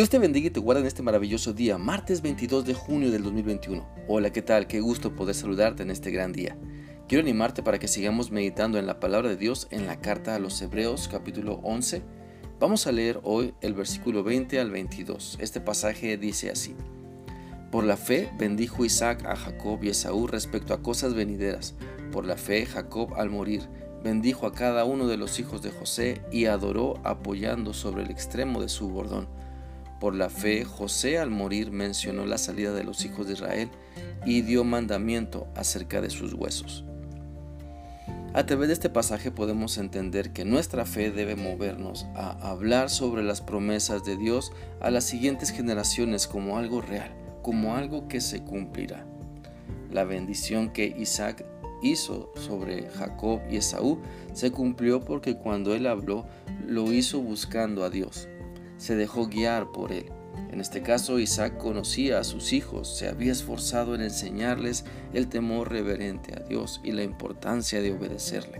Dios 0.00 0.08
te 0.08 0.18
bendiga 0.18 0.46
y 0.46 0.50
te 0.50 0.60
guarde 0.60 0.80
en 0.80 0.86
este 0.86 1.02
maravilloso 1.02 1.52
día, 1.52 1.76
martes 1.76 2.22
22 2.22 2.64
de 2.64 2.72
junio 2.72 3.10
del 3.10 3.22
2021. 3.22 3.86
Hola, 4.08 4.30
¿qué 4.30 4.40
tal? 4.40 4.66
Qué 4.66 4.80
gusto 4.80 5.14
poder 5.14 5.34
saludarte 5.34 5.82
en 5.82 5.90
este 5.90 6.10
gran 6.10 6.32
día. 6.32 6.56
Quiero 7.06 7.20
animarte 7.20 7.62
para 7.62 7.78
que 7.78 7.86
sigamos 7.86 8.30
meditando 8.30 8.78
en 8.78 8.86
la 8.86 8.98
palabra 8.98 9.28
de 9.28 9.36
Dios 9.36 9.68
en 9.70 9.86
la 9.86 10.00
carta 10.00 10.34
a 10.34 10.38
los 10.38 10.62
Hebreos 10.62 11.06
capítulo 11.06 11.60
11. 11.64 12.02
Vamos 12.58 12.86
a 12.86 12.92
leer 12.92 13.20
hoy 13.24 13.52
el 13.60 13.74
versículo 13.74 14.24
20 14.24 14.58
al 14.58 14.70
22. 14.70 15.36
Este 15.38 15.60
pasaje 15.60 16.16
dice 16.16 16.48
así. 16.48 16.74
Por 17.70 17.84
la 17.84 17.98
fe 17.98 18.30
bendijo 18.38 18.86
Isaac 18.86 19.26
a 19.26 19.36
Jacob 19.36 19.80
y 19.82 19.90
Esaú 19.90 20.26
respecto 20.26 20.72
a 20.72 20.80
cosas 20.80 21.12
venideras. 21.12 21.74
Por 22.10 22.24
la 22.24 22.38
fe 22.38 22.64
Jacob 22.64 23.12
al 23.18 23.28
morir 23.28 23.68
bendijo 24.02 24.46
a 24.46 24.54
cada 24.54 24.86
uno 24.86 25.08
de 25.08 25.18
los 25.18 25.38
hijos 25.40 25.60
de 25.60 25.72
José 25.72 26.22
y 26.32 26.46
adoró 26.46 26.94
apoyando 27.04 27.74
sobre 27.74 28.02
el 28.04 28.10
extremo 28.10 28.62
de 28.62 28.70
su 28.70 28.88
bordón 28.88 29.28
por 30.00 30.16
la 30.16 30.30
fe, 30.30 30.64
José 30.64 31.18
al 31.18 31.30
morir 31.30 31.70
mencionó 31.70 32.24
la 32.24 32.38
salida 32.38 32.72
de 32.72 32.84
los 32.84 33.04
hijos 33.04 33.26
de 33.26 33.34
Israel 33.34 33.70
y 34.24 34.40
dio 34.40 34.64
mandamiento 34.64 35.46
acerca 35.54 36.00
de 36.00 36.08
sus 36.08 36.32
huesos. 36.32 36.84
A 38.32 38.46
través 38.46 38.68
de 38.68 38.74
este 38.74 38.88
pasaje 38.88 39.30
podemos 39.30 39.76
entender 39.76 40.32
que 40.32 40.44
nuestra 40.44 40.86
fe 40.86 41.10
debe 41.10 41.36
movernos 41.36 42.06
a 42.14 42.30
hablar 42.48 42.88
sobre 42.88 43.22
las 43.22 43.40
promesas 43.40 44.04
de 44.04 44.16
Dios 44.16 44.52
a 44.80 44.90
las 44.90 45.04
siguientes 45.04 45.50
generaciones 45.50 46.26
como 46.26 46.56
algo 46.56 46.80
real, 46.80 47.12
como 47.42 47.76
algo 47.76 48.08
que 48.08 48.20
se 48.20 48.42
cumplirá. 48.42 49.04
La 49.90 50.04
bendición 50.04 50.72
que 50.72 50.94
Isaac 50.98 51.44
hizo 51.82 52.32
sobre 52.36 52.88
Jacob 52.90 53.40
y 53.50 53.56
Esaú 53.56 53.98
se 54.32 54.50
cumplió 54.50 55.00
porque 55.00 55.36
cuando 55.36 55.74
él 55.74 55.86
habló 55.86 56.24
lo 56.66 56.92
hizo 56.92 57.20
buscando 57.20 57.84
a 57.84 57.90
Dios 57.90 58.29
se 58.80 58.96
dejó 58.96 59.26
guiar 59.26 59.72
por 59.72 59.92
él. 59.92 60.06
En 60.50 60.60
este 60.60 60.80
caso, 60.80 61.18
Isaac 61.18 61.58
conocía 61.58 62.18
a 62.18 62.24
sus 62.24 62.54
hijos, 62.54 62.96
se 62.96 63.08
había 63.08 63.30
esforzado 63.30 63.94
en 63.94 64.00
enseñarles 64.00 64.86
el 65.12 65.28
temor 65.28 65.70
reverente 65.70 66.34
a 66.34 66.40
Dios 66.40 66.80
y 66.82 66.92
la 66.92 67.02
importancia 67.02 67.82
de 67.82 67.92
obedecerle. 67.92 68.58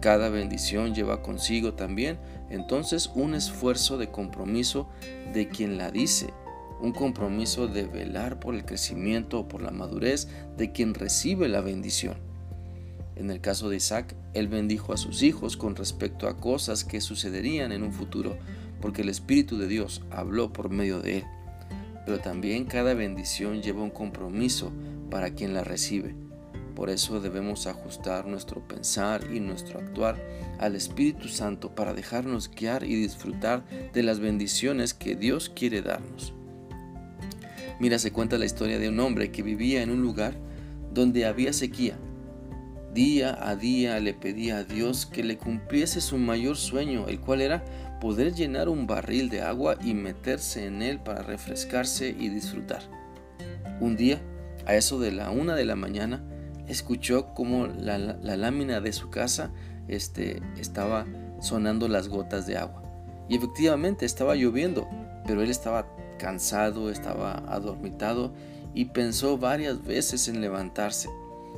Cada 0.00 0.30
bendición 0.30 0.94
lleva 0.94 1.22
consigo 1.22 1.74
también 1.74 2.18
entonces 2.48 3.10
un 3.14 3.34
esfuerzo 3.34 3.98
de 3.98 4.10
compromiso 4.10 4.88
de 5.34 5.48
quien 5.48 5.76
la 5.76 5.90
dice, 5.90 6.32
un 6.80 6.92
compromiso 6.92 7.68
de 7.68 7.84
velar 7.84 8.40
por 8.40 8.54
el 8.54 8.64
crecimiento 8.64 9.40
o 9.40 9.48
por 9.48 9.60
la 9.60 9.70
madurez 9.70 10.28
de 10.56 10.72
quien 10.72 10.94
recibe 10.94 11.46
la 11.48 11.60
bendición. 11.60 12.16
En 13.16 13.30
el 13.30 13.42
caso 13.42 13.68
de 13.68 13.76
Isaac, 13.76 14.16
él 14.32 14.48
bendijo 14.48 14.94
a 14.94 14.96
sus 14.96 15.22
hijos 15.22 15.58
con 15.58 15.76
respecto 15.76 16.26
a 16.26 16.38
cosas 16.38 16.84
que 16.84 17.02
sucederían 17.02 17.70
en 17.70 17.82
un 17.82 17.92
futuro, 17.92 18.38
porque 18.80 19.02
el 19.02 19.08
Espíritu 19.08 19.58
de 19.58 19.68
Dios 19.68 20.02
habló 20.10 20.52
por 20.52 20.70
medio 20.70 21.00
de 21.00 21.18
él. 21.18 21.24
Pero 22.06 22.18
también 22.18 22.64
cada 22.64 22.94
bendición 22.94 23.62
lleva 23.62 23.82
un 23.82 23.90
compromiso 23.90 24.72
para 25.10 25.30
quien 25.30 25.54
la 25.54 25.64
recibe. 25.64 26.14
Por 26.74 26.88
eso 26.88 27.20
debemos 27.20 27.66
ajustar 27.66 28.26
nuestro 28.26 28.66
pensar 28.66 29.24
y 29.32 29.40
nuestro 29.40 29.80
actuar 29.80 30.16
al 30.58 30.76
Espíritu 30.76 31.28
Santo 31.28 31.74
para 31.74 31.92
dejarnos 31.92 32.50
guiar 32.50 32.84
y 32.84 32.94
disfrutar 32.94 33.64
de 33.92 34.02
las 34.02 34.20
bendiciones 34.20 34.94
que 34.94 35.14
Dios 35.14 35.50
quiere 35.54 35.82
darnos. 35.82 36.32
Mira, 37.80 37.98
se 37.98 38.12
cuenta 38.12 38.38
la 38.38 38.44
historia 38.46 38.78
de 38.78 38.88
un 38.88 39.00
hombre 39.00 39.30
que 39.30 39.42
vivía 39.42 39.82
en 39.82 39.90
un 39.90 40.02
lugar 40.02 40.34
donde 40.92 41.26
había 41.26 41.52
sequía. 41.52 41.98
Día 42.94 43.38
a 43.40 43.56
día 43.56 44.00
le 44.00 44.14
pedía 44.14 44.58
a 44.58 44.64
Dios 44.64 45.06
que 45.06 45.22
le 45.22 45.38
cumpliese 45.38 46.00
su 46.00 46.18
mayor 46.18 46.56
sueño, 46.56 47.08
el 47.08 47.20
cual 47.20 47.40
era 47.40 47.64
poder 48.00 48.34
llenar 48.34 48.68
un 48.68 48.86
barril 48.86 49.28
de 49.28 49.42
agua 49.42 49.76
y 49.82 49.94
meterse 49.94 50.66
en 50.66 50.82
él 50.82 50.98
para 50.98 51.22
refrescarse 51.22 52.08
y 52.08 52.28
disfrutar. 52.28 52.82
Un 53.80 53.96
día, 53.96 54.20
a 54.66 54.74
eso 54.74 54.98
de 54.98 55.12
la 55.12 55.30
una 55.30 55.54
de 55.54 55.64
la 55.64 55.76
mañana, 55.76 56.24
escuchó 56.66 57.34
como 57.34 57.66
la, 57.66 57.98
lámina 57.98 58.80
de 58.80 58.92
su 58.92 59.10
casa 59.10 59.50
este, 59.88 60.42
estaba 60.58 61.06
sonando 61.40 61.88
las 61.88 62.08
gotas 62.08 62.46
de 62.46 62.56
agua. 62.56 62.82
Y 63.28 63.36
efectivamente 63.36 64.06
estaba 64.06 64.34
lloviendo, 64.34 64.88
pero 65.26 65.42
él 65.42 65.50
estaba 65.50 65.86
cansado, 66.18 66.90
estaba 66.90 67.34
adormitado 67.48 68.32
y 68.74 68.86
pensó 68.86 69.38
varias 69.38 69.84
veces 69.84 70.28
en 70.28 70.40
levantarse. 70.40 71.08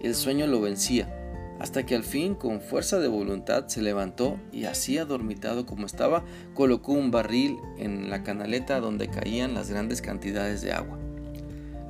El 0.00 0.14
sueño 0.14 0.46
lo 0.46 0.60
vencía 0.60 1.23
hasta 1.60 1.86
que 1.86 1.94
al 1.94 2.02
fin 2.02 2.34
con 2.34 2.60
fuerza 2.60 2.98
de 2.98 3.08
voluntad 3.08 3.68
se 3.68 3.80
levantó 3.80 4.38
y 4.52 4.64
así 4.64 4.98
adormitado 4.98 5.66
como 5.66 5.86
estaba, 5.86 6.24
colocó 6.52 6.92
un 6.92 7.10
barril 7.10 7.58
en 7.78 8.10
la 8.10 8.22
canaleta 8.22 8.80
donde 8.80 9.08
caían 9.08 9.54
las 9.54 9.70
grandes 9.70 10.02
cantidades 10.02 10.62
de 10.62 10.72
agua. 10.72 10.98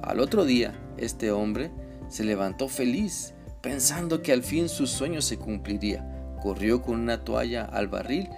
Al 0.03 0.21
otro 0.21 0.45
día, 0.45 0.75
este 0.99 1.33
hombre 1.33 1.71
se 2.09 2.25
levantó 2.25 2.69
feliz, 2.69 3.35
pensando 3.63 4.23
que 4.23 4.33
al 4.33 4.43
fin 4.43 4.69
su 4.69 4.87
sueño 4.87 5.23
se 5.23 5.39
cumpliría. 5.39 6.11
Corrió 6.43 6.83
con 6.83 7.01
una 7.01 7.25
toalla 7.25 7.65
al 7.65 7.89
barril, 7.89 8.29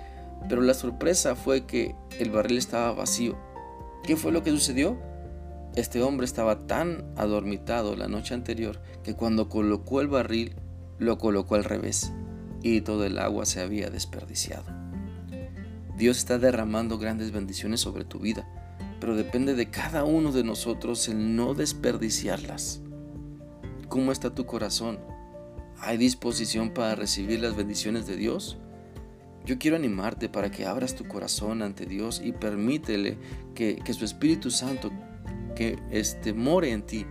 pero 0.49 0.63
la 0.63 0.75
sorpresa 0.75 1.35
fue 1.35 1.67
que 1.67 1.97
el 2.21 2.31
barril 2.31 2.59
estaba 2.59 2.93
vacío. 2.93 3.37
¿Qué 4.05 4.15
fue 4.15 4.31
lo 4.31 4.45
que 4.45 4.53
sucedió? 4.53 4.97
Este 5.75 6.01
hombre 6.03 6.25
estaba 6.25 6.67
tan 6.67 7.05
adormitado 7.17 7.97
la 7.97 8.07
noche 8.07 8.33
anterior 8.33 8.81
que 9.03 9.15
cuando 9.15 9.49
colocó 9.49 10.01
el 10.01 10.09
barril 10.09 10.55
lo 10.99 11.19
colocó 11.19 11.55
al 11.55 11.65
revés 11.65 12.13
y 12.63 12.81
todo 12.81 13.05
el 13.05 13.19
agua 13.19 13.47
se 13.47 13.61
había 13.61 13.91
desperdiciado. 13.91 14.65
Dios 15.97 16.19
está 16.19 16.39
derramando 16.39 16.99
grandes 16.99 17.33
bendiciones 17.33 17.81
sobre 17.81 18.05
tu 18.05 18.19
vida, 18.19 18.47
pero 19.01 19.15
depende 19.15 19.55
de 19.55 19.71
cada 19.71 20.05
uno 20.05 20.33
de 20.33 20.45
nosotros 20.45 21.09
el 21.09 21.37
no 21.37 21.55
desperdiciarlas. 21.55 22.81
¿Cómo 23.89 24.13
está 24.13 24.35
tu 24.35 24.47
corazón? 24.47 24.99
¿Hay 25.79 25.97
disposición 25.97 26.71
para 26.71 26.95
recibir 26.95 27.41
las 27.41 27.57
bendiciones 27.57 28.07
de 28.07 28.17
Dios? 28.17 28.59
Yo 29.45 29.59
quiero 29.59 29.77
animarte 29.77 30.29
para 30.29 30.51
que 30.51 30.67
abras 30.67 30.97
tu 30.97 31.07
corazón 31.07 31.63
ante 31.63 31.87
Dios 31.87 32.21
y 32.23 32.33
permítele 32.33 33.19
que, 33.55 33.77
que 33.77 33.95
su 33.95 34.05
Espíritu 34.05 34.51
Santo 34.51 34.91
que 35.55 35.79
este, 35.91 36.33
more 36.33 36.71
en 36.71 36.83
ti 36.83 37.07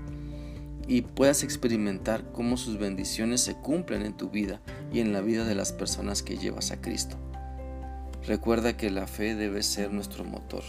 y 0.88 1.02
puedas 1.02 1.44
experimentar 1.44 2.32
cómo 2.32 2.58
sus 2.58 2.78
bendiciones 2.78 3.42
se 3.42 3.56
cumplen 3.56 4.04
en 4.04 4.16
tu 4.16 4.30
vida 4.30 4.62
y 4.94 5.00
en 5.00 5.14
la 5.14 5.22
vida 5.22 5.46
de 5.46 5.56
las 5.56 5.72
personas 5.72 6.22
que 6.22 6.38
llevas 6.38 6.72
a 6.72 6.82
Cristo. 6.82 7.18
Recuerda 8.28 8.76
que 8.76 8.90
la 8.90 9.08
fe 9.08 9.36
debe 9.36 9.64
ser 9.64 9.92
nuestro 9.92 10.24
motor. 10.24 10.64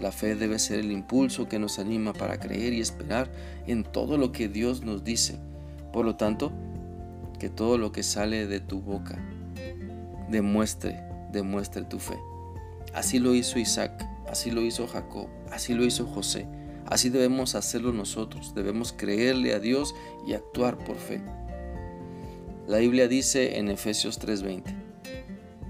La 0.00 0.12
fe 0.12 0.34
debe 0.34 0.58
ser 0.58 0.80
el 0.80 0.90
impulso 0.90 1.48
que 1.48 1.58
nos 1.58 1.78
anima 1.78 2.12
para 2.12 2.38
creer 2.38 2.72
y 2.72 2.80
esperar 2.80 3.30
en 3.66 3.84
todo 3.84 4.18
lo 4.18 4.32
que 4.32 4.48
Dios 4.48 4.82
nos 4.82 5.04
dice. 5.04 5.38
Por 5.92 6.04
lo 6.04 6.16
tanto, 6.16 6.52
que 7.38 7.48
todo 7.48 7.78
lo 7.78 7.92
que 7.92 8.02
sale 8.02 8.46
de 8.46 8.60
tu 8.60 8.80
boca 8.80 9.18
demuestre, 10.30 11.02
demuestre 11.32 11.82
tu 11.82 11.98
fe. 11.98 12.18
Así 12.94 13.18
lo 13.18 13.34
hizo 13.34 13.58
Isaac, 13.58 14.06
así 14.28 14.50
lo 14.50 14.62
hizo 14.62 14.86
Jacob, 14.86 15.28
así 15.50 15.74
lo 15.74 15.84
hizo 15.84 16.06
José. 16.06 16.46
Así 16.92 17.08
debemos 17.08 17.54
hacerlo 17.54 17.90
nosotros, 17.90 18.54
debemos 18.54 18.92
creerle 18.92 19.54
a 19.54 19.58
Dios 19.58 19.94
y 20.26 20.34
actuar 20.34 20.76
por 20.76 20.96
fe. 20.96 21.22
La 22.66 22.76
Biblia 22.76 23.08
dice 23.08 23.56
en 23.56 23.70
Efesios 23.70 24.18
3:20, 24.20 24.74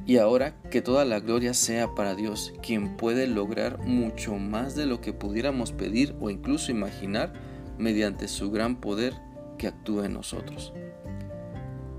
y 0.05 0.17
ahora 0.17 0.61
que 0.69 0.83
toda 0.83 1.05
la 1.05 1.21
gloria 1.21 1.55
sea 1.55 1.95
para 1.95 2.17
Dios, 2.17 2.53
quien 2.61 2.97
puede 2.97 3.29
lograr 3.29 3.79
mucho 3.87 4.35
más 4.35 4.75
de 4.75 4.87
lo 4.87 5.01
que 5.01 5.13
pudiéramos 5.13 5.71
pedir 5.71 6.17
o 6.21 6.29
incluso 6.29 6.73
imaginar 6.73 7.33
mediante 7.79 8.27
su 8.27 8.51
gran 8.51 8.81
poder 8.81 9.15
que 9.59 9.69
actúa 9.69 10.07
en 10.07 10.15
nosotros. 10.15 10.73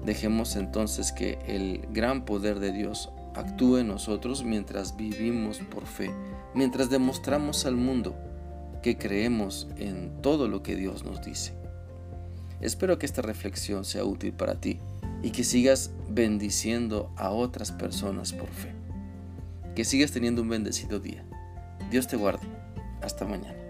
Dejemos 0.05 0.57
entonces 0.57 1.13
que 1.13 1.39
el 1.47 1.87
gran 1.93 2.25
poder 2.25 2.59
de 2.59 2.73
Dios 2.73 3.09
actúe 3.35 3.77
en 3.77 3.87
nosotros 3.87 4.43
mientras 4.43 4.97
vivimos 4.97 5.59
por 5.59 5.85
fe, 5.85 6.11
mientras 6.53 6.89
demostramos 6.89 7.65
al 7.65 7.77
mundo 7.77 8.13
que 8.83 8.97
creemos 8.97 9.67
en 9.77 10.21
todo 10.21 10.47
lo 10.47 10.61
que 10.61 10.75
Dios 10.75 11.03
nos 11.03 11.23
dice. 11.23 11.53
Espero 12.61 12.99
que 12.99 13.07
esta 13.07 13.23
reflexión 13.23 13.85
sea 13.85 14.05
útil 14.05 14.33
para 14.33 14.61
ti 14.61 14.79
y 15.23 15.31
que 15.31 15.43
sigas 15.43 15.89
bendiciendo 16.09 17.11
a 17.17 17.31
otras 17.31 17.71
personas 17.71 18.33
por 18.33 18.49
fe. 18.49 18.73
Que 19.75 19.85
sigas 19.85 20.11
teniendo 20.11 20.43
un 20.43 20.49
bendecido 20.49 20.99
día. 20.99 21.25
Dios 21.89 22.07
te 22.07 22.17
guarde. 22.17 22.47
Hasta 23.01 23.25
mañana. 23.25 23.62